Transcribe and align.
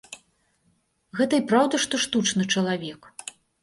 Гэта 1.21 1.33
й 1.41 1.45
праўда, 1.53 1.75
што 1.87 2.03
штучны 2.09 2.43
чалавек. 2.53 3.01